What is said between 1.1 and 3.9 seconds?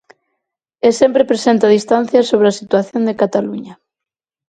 presente a distancia sobre a situación de Cataluña.